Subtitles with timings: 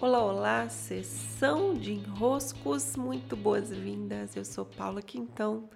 [0.00, 4.34] Olá, olá, sessão de enroscos, muito boas-vindas.
[4.34, 5.70] Eu sou Paula Quintão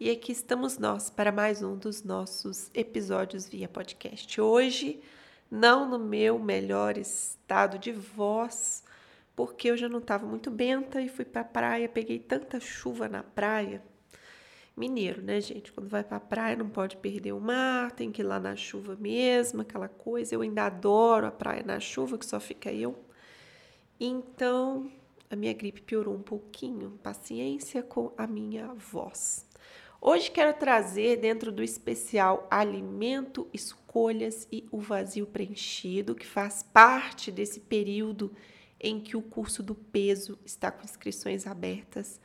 [0.00, 4.40] e aqui estamos nós para mais um dos nossos episódios via podcast.
[4.40, 5.02] Hoje,
[5.50, 8.82] não no meu melhor estado de voz,
[9.36, 13.08] porque eu já não estava muito benta e fui para a praia, peguei tanta chuva
[13.08, 13.82] na praia
[14.74, 15.70] mineiro, né, gente?
[15.70, 18.96] Quando vai pra praia não pode perder o mar, tem que ir lá na chuva
[18.98, 20.34] mesmo, aquela coisa.
[20.34, 23.09] Eu ainda adoro a praia na chuva, que só fica eu.
[24.00, 24.90] Então,
[25.28, 26.98] a minha gripe piorou um pouquinho.
[27.02, 29.46] Paciência com a minha voz.
[30.00, 37.30] Hoje quero trazer dentro do especial Alimento, Escolhas e o Vazio Preenchido, que faz parte
[37.30, 38.32] desse período
[38.80, 42.18] em que o curso do peso está com inscrições abertas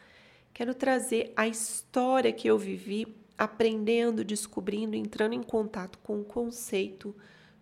[0.56, 7.14] Quero trazer a história que eu vivi aprendendo, descobrindo, entrando em contato com o conceito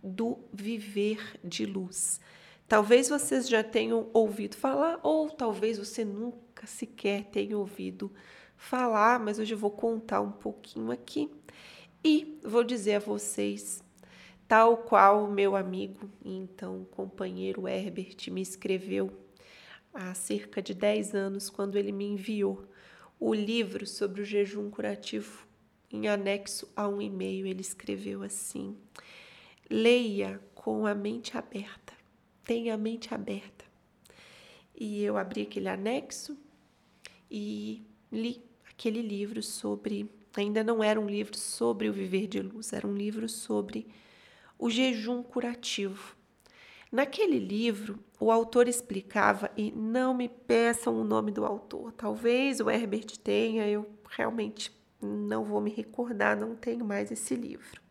[0.04, 2.22] do viver de luz.
[2.74, 8.12] Talvez vocês já tenham ouvido falar, ou talvez você nunca sequer tenha ouvido
[8.58, 11.30] falar, mas hoje eu vou contar um pouquinho aqui
[12.04, 13.84] e vou dizer a vocês,
[14.48, 19.12] tal qual meu amigo e então companheiro Herbert me escreveu
[19.94, 22.68] há cerca de 10 anos, quando ele me enviou
[23.20, 25.46] o livro sobre o jejum curativo.
[25.92, 28.76] Em anexo a um e-mail, ele escreveu assim:
[29.70, 31.93] leia com a mente aberta,
[32.44, 33.66] tenha a mente aberta.
[34.76, 36.38] E eu abri aquele anexo
[37.30, 40.10] e li aquele livro sobre.
[40.36, 43.88] Ainda não era um livro sobre o viver de luz, era um livro sobre
[44.58, 46.16] o jejum curativo.
[46.92, 52.70] Naquele livro, o autor explicava, e não me peçam o nome do autor, talvez o
[52.70, 54.72] Herbert tenha, eu realmente
[55.02, 57.82] não vou me recordar, não tenho mais esse livro.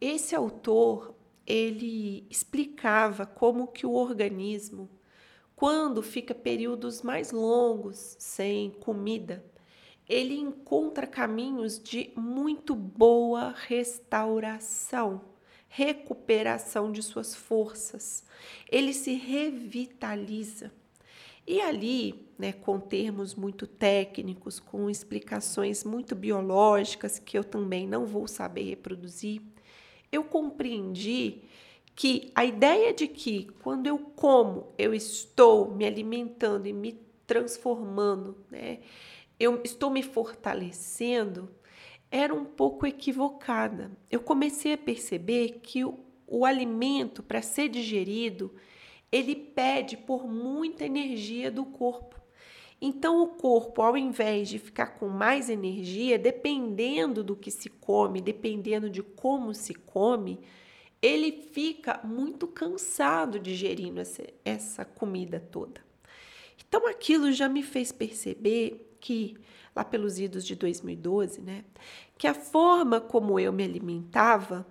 [0.00, 1.14] Esse autor,
[1.50, 4.88] ele explicava como que o organismo,
[5.56, 9.44] quando fica períodos mais longos sem comida,
[10.08, 15.22] ele encontra caminhos de muito boa restauração
[15.72, 18.24] recuperação de suas forças.
[18.68, 20.72] Ele se revitaliza.
[21.46, 28.04] E ali, né, com termos muito técnicos, com explicações muito biológicas que eu também não
[28.04, 29.40] vou saber reproduzir,
[30.12, 31.42] eu compreendi
[31.94, 38.36] que a ideia de que quando eu como, eu estou me alimentando e me transformando,
[38.50, 38.80] né?
[39.38, 41.50] Eu estou me fortalecendo,
[42.10, 43.90] era um pouco equivocada.
[44.10, 48.54] Eu comecei a perceber que o, o alimento, para ser digerido,
[49.12, 52.19] ele pede por muita energia do corpo.
[52.80, 58.20] Então, o corpo, ao invés de ficar com mais energia, dependendo do que se come,
[58.20, 60.40] dependendo de como se come,
[61.02, 65.80] ele fica muito cansado digerindo essa, essa comida toda.
[66.66, 69.36] Então, aquilo já me fez perceber que
[69.74, 71.64] lá pelos idos de 2012, né,
[72.16, 74.66] que a forma como eu me alimentava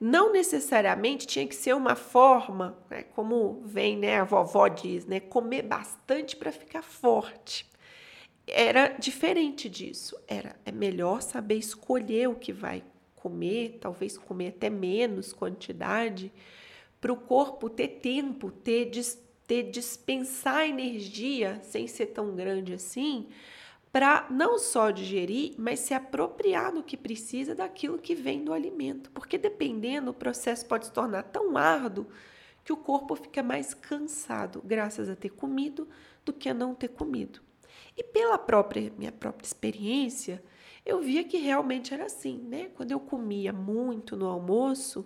[0.00, 5.20] não necessariamente tinha que ser uma forma, né, como vem, né, a vovó diz, né,
[5.20, 7.66] comer bastante para ficar forte.
[8.46, 10.16] Era diferente disso.
[10.28, 12.84] Era é melhor saber escolher o que vai
[13.16, 16.32] comer, talvez comer até menos quantidade,
[17.00, 18.90] para o corpo ter tempo, ter,
[19.46, 23.28] ter dispensar energia sem ser tão grande assim,
[23.96, 29.10] para não só digerir, mas se apropriar do que precisa daquilo que vem do alimento.
[29.10, 32.06] Porque dependendo, o processo pode se tornar tão árduo
[32.62, 35.88] que o corpo fica mais cansado, graças a ter comido,
[36.26, 37.40] do que a não ter comido.
[37.96, 40.44] E pela própria minha própria experiência,
[40.86, 42.70] eu via que realmente era assim, né?
[42.76, 45.04] Quando eu comia muito no almoço,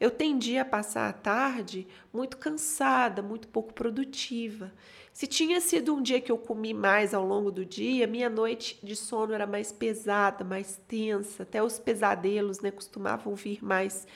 [0.00, 4.72] eu tendia a passar a tarde muito cansada, muito pouco produtiva.
[5.12, 8.78] Se tinha sido um dia que eu comi mais ao longo do dia, minha noite
[8.82, 14.08] de sono era mais pesada, mais tensa, até os pesadelos né, costumavam vir mais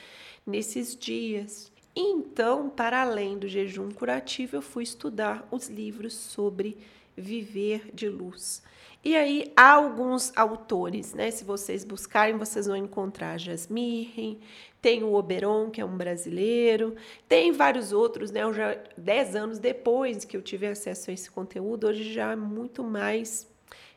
[0.45, 1.71] nesses dias.
[1.95, 6.77] Então, para além do jejum curativo, eu fui estudar os livros sobre
[7.15, 8.61] viver de luz.
[9.05, 11.29] E aí há alguns autores, né?
[11.29, 14.41] Se vocês buscarem, vocês vão encontrar Jasmine,
[14.81, 16.95] tem o Oberon, que é um brasileiro,
[17.29, 18.41] tem vários outros, né?
[18.41, 22.35] Eu já dez anos depois que eu tive acesso a esse conteúdo, hoje já é
[22.35, 23.47] muito mais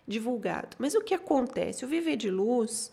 [0.06, 0.76] divulgado.
[0.78, 1.86] Mas o que acontece?
[1.86, 2.92] O viver de luz,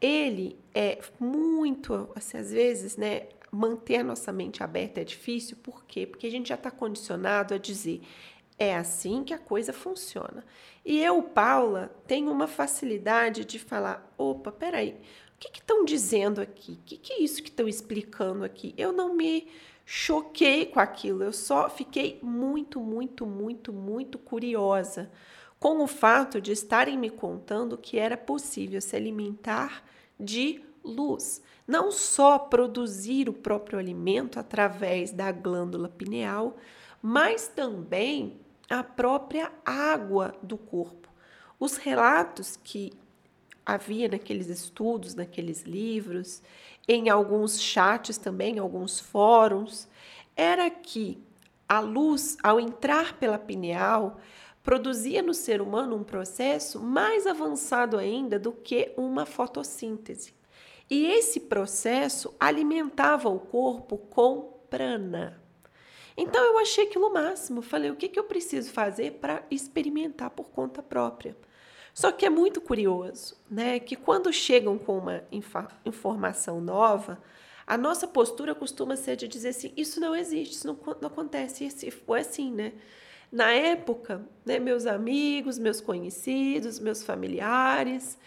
[0.00, 3.28] ele é muito, assim, às vezes, né?
[3.52, 6.06] Manter a nossa mente aberta é difícil, por quê?
[6.08, 8.00] Porque a gente já está condicionado a dizer
[8.62, 10.44] é assim que a coisa funciona.
[10.84, 14.96] E eu, Paula, tenho uma facilidade de falar: opa, peraí,
[15.34, 16.72] o que estão dizendo aqui?
[16.72, 18.74] O que, que é isso que estão explicando aqui?
[18.76, 19.48] Eu não me
[19.84, 21.22] choquei com aquilo.
[21.22, 25.10] Eu só fiquei muito, muito, muito, muito curiosa
[25.58, 29.84] com o fato de estarem me contando que era possível se alimentar
[30.18, 31.40] de luz.
[31.66, 36.56] Não só produzir o próprio alimento através da glândula pineal,
[37.00, 38.40] mas também
[38.72, 41.08] a própria água do corpo.
[41.58, 42.92] Os relatos que
[43.64, 46.42] havia naqueles estudos, naqueles livros,
[46.88, 49.88] em alguns chats também, alguns fóruns,
[50.34, 51.22] era que
[51.68, 54.18] a luz, ao entrar pela pineal,
[54.62, 60.34] produzia no ser humano um processo mais avançado ainda do que uma fotossíntese.
[60.90, 65.41] E esse processo alimentava o corpo com prana.
[66.16, 67.62] Então eu achei aquilo o máximo.
[67.62, 71.36] Falei, o que, que eu preciso fazer para experimentar por conta própria?
[71.94, 75.24] Só que é muito curioso, né, que quando chegam com uma
[75.84, 77.22] informação nova,
[77.66, 81.68] a nossa postura costuma ser de dizer assim: isso não existe, isso não, não acontece,
[81.86, 82.72] e foi assim, né?
[83.30, 88.18] Na época, né, meus amigos, meus conhecidos, meus familiares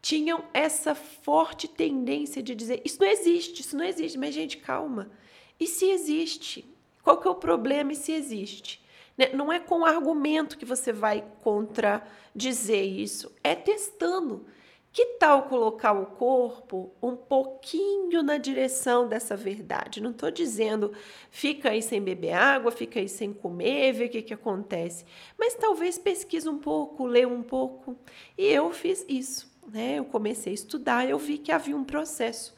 [0.00, 4.18] tinham essa forte tendência de dizer: isso não existe, isso não existe.
[4.18, 5.10] Mas, gente, calma.
[5.58, 6.64] E se existe?
[7.08, 8.84] Qual que é o problema e se existe?
[9.16, 9.30] Né?
[9.32, 14.44] Não é com argumento que você vai contradizer isso, é testando.
[14.92, 20.02] Que tal colocar o corpo um pouquinho na direção dessa verdade?
[20.02, 20.92] Não estou dizendo
[21.30, 25.06] fica aí sem beber água, fica aí sem comer, vê o que, que acontece.
[25.38, 27.96] Mas talvez pesquise um pouco, lê um pouco.
[28.36, 29.50] E eu fiz isso.
[29.66, 29.94] Né?
[29.94, 32.57] Eu comecei a estudar, eu vi que havia um processo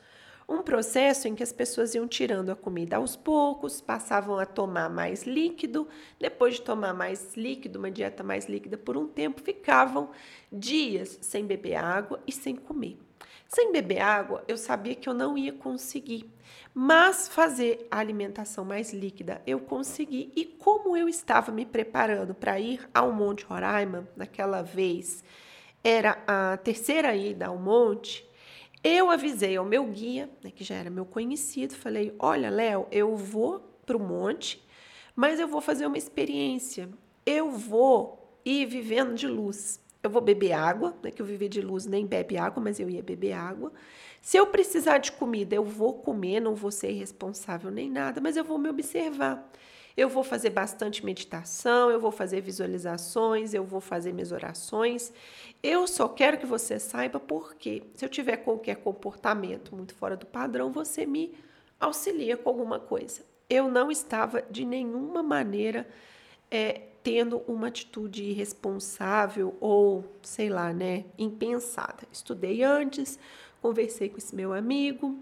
[0.50, 4.90] um processo em que as pessoas iam tirando a comida aos poucos, passavam a tomar
[4.90, 5.86] mais líquido,
[6.18, 10.10] depois de tomar mais líquido, uma dieta mais líquida por um tempo, ficavam
[10.52, 12.98] dias sem beber água e sem comer.
[13.46, 16.28] Sem beber água, eu sabia que eu não ia conseguir,
[16.74, 20.32] mas fazer a alimentação mais líquida eu consegui.
[20.34, 25.22] E como eu estava me preparando para ir ao Monte Roraima, naquela vez
[25.82, 28.28] era a terceira ida ao monte,
[28.82, 33.14] eu avisei ao meu guia, né, que já era meu conhecido, falei: Olha, Léo, eu
[33.16, 34.64] vou para o monte,
[35.14, 36.88] mas eu vou fazer uma experiência.
[37.26, 39.80] Eu vou ir vivendo de luz.
[40.02, 42.88] Eu vou beber água, né, que eu vivi de luz nem bebe água, mas eu
[42.88, 43.70] ia beber água.
[44.22, 48.36] Se eu precisar de comida, eu vou comer, não vou ser irresponsável nem nada, mas
[48.36, 49.50] eu vou me observar.
[49.96, 55.12] Eu vou fazer bastante meditação, eu vou fazer visualizações, eu vou fazer minhas orações.
[55.62, 60.26] Eu só quero que você saiba porque se eu tiver qualquer comportamento muito fora do
[60.26, 61.34] padrão, você me
[61.78, 63.22] auxilia com alguma coisa.
[63.48, 65.86] Eu não estava de nenhuma maneira
[66.50, 72.04] é, tendo uma atitude irresponsável ou, sei lá, né, impensada.
[72.12, 73.18] Estudei antes,
[73.60, 75.18] conversei com esse meu amigo,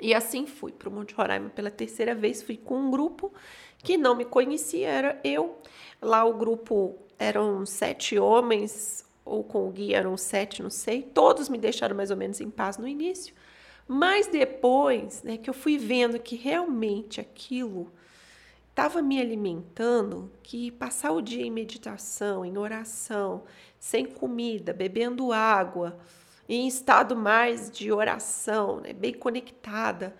[0.00, 2.42] e assim fui para o Monte Roraima pela terceira vez.
[2.42, 3.32] Fui com um grupo
[3.78, 5.58] que não me conhecia, era eu.
[6.00, 11.02] Lá o grupo eram sete homens, ou com o guia eram sete, não sei.
[11.02, 13.34] Todos me deixaram mais ou menos em paz no início.
[13.86, 17.90] Mas depois, né, que eu fui vendo que realmente aquilo
[18.70, 23.44] estava me alimentando, que passar o dia em meditação, em oração,
[23.78, 25.98] sem comida, bebendo água,
[26.48, 30.14] em estado mais de oração, né, bem conectada,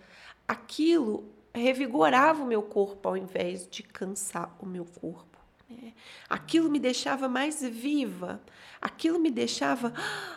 [0.47, 5.38] aquilo revigorava o meu corpo ao invés de cansar o meu corpo.
[5.69, 5.93] Né?
[6.29, 8.41] Aquilo me deixava mais viva,
[8.81, 9.93] aquilo me deixava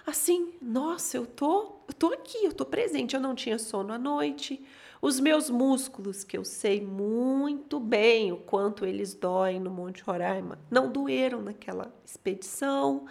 [0.05, 3.15] assim, nossa, eu tô, eu tô aqui, eu tô presente.
[3.15, 4.63] Eu não tinha sono à noite.
[5.01, 10.59] Os meus músculos, que eu sei muito bem o quanto eles doem no Monte Roraima,
[10.69, 13.07] não doeram naquela expedição.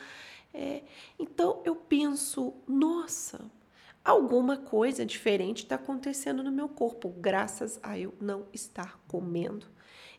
[0.55, 0.83] É,
[1.19, 3.40] então eu penso, nossa,
[4.04, 9.66] alguma coisa diferente está acontecendo no meu corpo, graças a eu não estar comendo.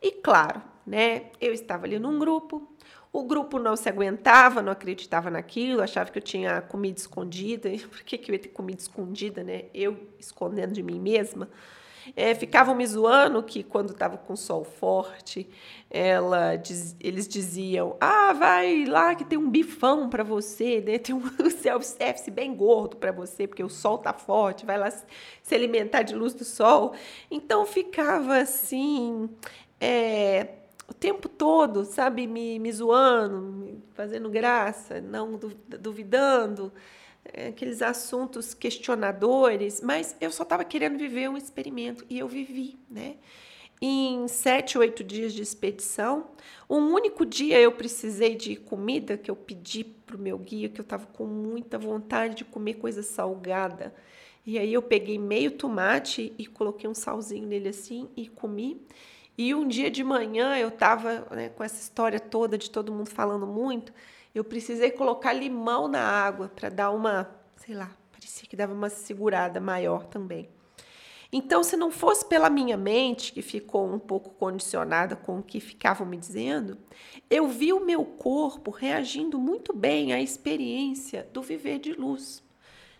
[0.01, 1.31] E claro, né?
[1.39, 2.67] Eu estava ali num grupo,
[3.13, 7.69] o grupo não se aguentava, não acreditava naquilo, achava que eu tinha comida escondida.
[7.89, 9.65] Por que, que eu ia ter comida escondida, né?
[9.73, 11.49] Eu escondendo de mim mesma.
[12.15, 15.47] É, ficavam me zoando que quando estava com sol forte,
[15.89, 20.97] ela diz, eles diziam: Ah, vai lá que tem um bifão para você, né?
[20.97, 25.55] tem um self-service bem gordo para você, porque o sol tá forte, vai lá se
[25.55, 26.93] alimentar de luz do sol.
[27.29, 29.29] Então ficava assim.
[29.79, 30.47] É,
[30.91, 35.39] o tempo todo, sabe, me, me zoando, me fazendo graça, não
[35.79, 36.71] duvidando.
[37.23, 42.79] É, aqueles assuntos questionadores, mas eu só estava querendo viver um experimento e eu vivi,
[42.89, 43.17] né?
[43.83, 46.27] Em sete, oito dias de expedição,
[46.69, 50.79] um único dia eu precisei de comida que eu pedi para o meu guia, que
[50.79, 53.93] eu estava com muita vontade de comer coisa salgada.
[54.45, 58.85] E aí eu peguei meio tomate e coloquei um salzinho nele assim e comi.
[59.35, 63.09] E um dia de manhã eu tava né, com essa história toda de todo mundo
[63.09, 63.91] falando muito,
[64.33, 68.89] eu precisei colocar limão na água para dar uma, sei lá, parecia que dava uma
[68.89, 70.49] segurada maior também.
[71.33, 75.61] Então, se não fosse pela minha mente, que ficou um pouco condicionada com o que
[75.61, 76.77] ficavam me dizendo,
[77.29, 82.43] eu vi o meu corpo reagindo muito bem à experiência do viver de luz.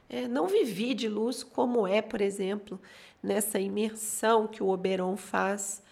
[0.07, 2.79] É, não vivi de luz como é, por exemplo,
[3.21, 5.83] nessa imersão que o Oberon faz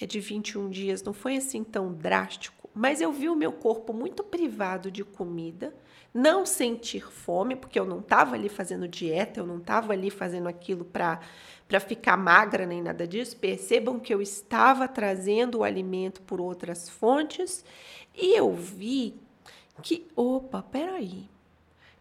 [0.00, 3.92] é de 21 dias, não foi assim tão drástico, mas eu vi o meu corpo
[3.92, 5.74] muito privado de comida,
[6.14, 10.46] não sentir fome, porque eu não estava ali fazendo dieta, eu não estava ali fazendo
[10.46, 11.18] aquilo para
[11.80, 13.36] ficar magra nem nada disso.
[13.36, 17.64] Percebam que eu estava trazendo o alimento por outras fontes
[18.14, 19.16] e eu vi
[19.82, 21.28] que, opa, peraí,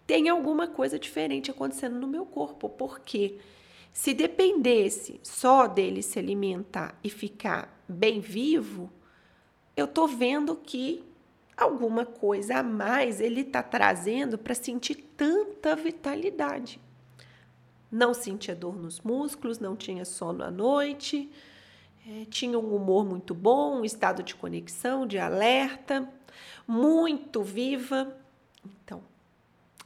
[0.05, 3.39] tem alguma coisa diferente acontecendo no meu corpo, porque
[3.91, 8.91] se dependesse só dele se alimentar e ficar bem vivo,
[9.77, 11.03] eu tô vendo que
[11.55, 16.81] alguma coisa a mais ele está trazendo para sentir tanta vitalidade.
[17.91, 21.31] Não sentia dor nos músculos, não tinha sono à noite,
[22.07, 26.11] é, tinha um humor muito bom, um estado de conexão, de alerta,
[26.67, 28.15] muito viva.
[28.65, 29.01] Então,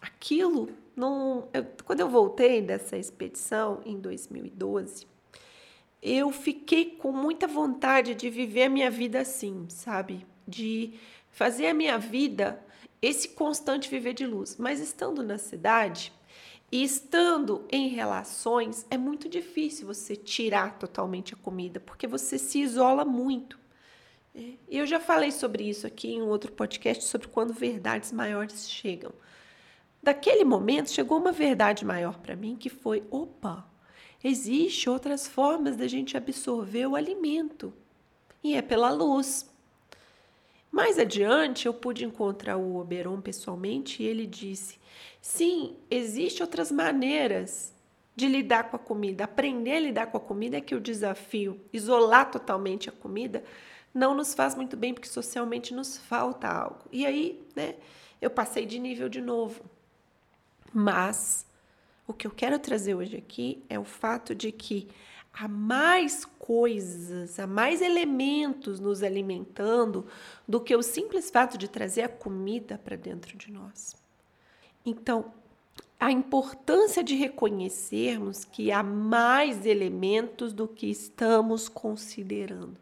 [0.02, 1.48] aquilo não.
[1.54, 5.06] Eu, quando eu voltei dessa expedição em 2012,
[6.02, 10.26] eu fiquei com muita vontade de viver a minha vida assim, sabe?
[10.48, 10.94] De
[11.30, 12.64] fazer a minha vida
[13.02, 14.58] esse constante viver de luz.
[14.58, 16.12] Mas estando na cidade,
[16.72, 22.62] e estando em relações, é muito difícil você tirar totalmente a comida, porque você se
[22.62, 23.60] isola muito.
[24.34, 29.12] É, eu já falei sobre isso aqui em outro podcast, sobre quando verdades maiores chegam.
[30.02, 33.70] Daquele momento, chegou uma verdade maior para mim, que foi: opa,
[34.24, 37.74] existe outras formas da gente absorver o alimento.
[38.44, 39.50] E é pela luz.
[40.72, 44.80] Mais adiante, eu pude encontrar o Oberon pessoalmente e ele disse:
[45.22, 47.74] sim, existem outras maneiras
[48.16, 49.26] de lidar com a comida.
[49.26, 53.44] Aprender a lidar com a comida é que o desafio, isolar totalmente a comida,
[53.94, 56.86] não nos faz muito bem, porque socialmente nos falta algo.
[56.92, 57.76] E aí, né,
[58.22, 59.62] eu passei de nível de novo.
[60.74, 61.46] Mas
[62.12, 64.90] o que eu quero trazer hoje aqui é o fato de que
[65.34, 70.06] há mais coisas, há mais elementos nos alimentando
[70.46, 73.96] do que o simples fato de trazer a comida para dentro de nós.
[74.86, 75.34] Então,
[75.98, 82.78] a importância de reconhecermos que há mais elementos do que estamos considerando.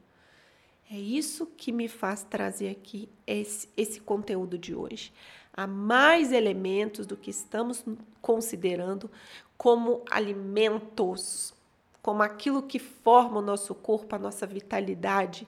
[0.90, 5.14] É isso que me faz trazer aqui esse, esse conteúdo de hoje.
[5.60, 7.84] Há mais elementos do que estamos
[8.22, 9.12] considerando
[9.58, 11.54] como alimentos
[12.02, 15.46] como aquilo que forma o nosso corpo, a nossa vitalidade,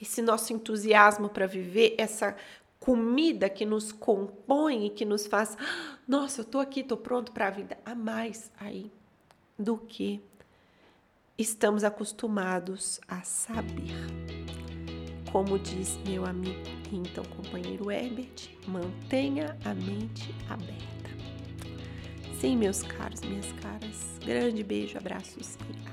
[0.00, 2.34] esse nosso entusiasmo para viver, essa
[2.80, 5.54] comida que nos compõe e que nos faz,
[6.08, 8.90] nossa, eu estou aqui, estou pronto para a vida, a mais aí
[9.58, 10.18] do que
[11.36, 13.92] estamos acostumados a saber.
[15.30, 21.10] Como diz meu amigo, então companheiro Herbert, mantenha a mente aberta.
[22.40, 25.91] Sim, meus caros, minhas caras, grande beijo, abraços e